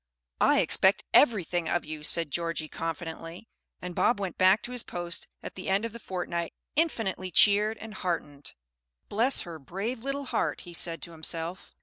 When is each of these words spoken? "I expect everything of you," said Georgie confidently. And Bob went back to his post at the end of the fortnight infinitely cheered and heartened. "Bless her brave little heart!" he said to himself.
"I 0.39 0.61
expect 0.61 1.03
everything 1.13 1.69
of 1.69 1.85
you," 1.85 2.01
said 2.01 2.31
Georgie 2.31 2.67
confidently. 2.67 3.47
And 3.83 3.93
Bob 3.93 4.19
went 4.19 4.35
back 4.35 4.63
to 4.63 4.71
his 4.71 4.81
post 4.81 5.27
at 5.43 5.53
the 5.53 5.69
end 5.69 5.85
of 5.85 5.93
the 5.93 5.99
fortnight 5.99 6.55
infinitely 6.75 7.29
cheered 7.29 7.77
and 7.77 7.93
heartened. 7.93 8.55
"Bless 9.09 9.41
her 9.41 9.59
brave 9.59 9.99
little 10.01 10.25
heart!" 10.25 10.61
he 10.61 10.73
said 10.73 11.03
to 11.03 11.11
himself. 11.11 11.75